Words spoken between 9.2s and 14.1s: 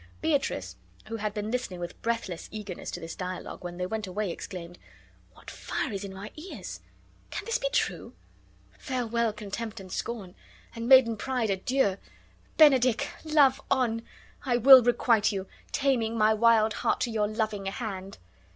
contempt and scorn, and maiden pride, adieu! Benedick, love on!